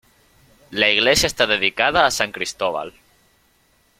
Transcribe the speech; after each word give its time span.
La 0.71 0.89
iglesia 0.89 1.27
está 1.27 1.45
dedicada 1.45 2.07
a 2.07 2.09
san 2.09 2.31
Cristóbal. 2.31 2.95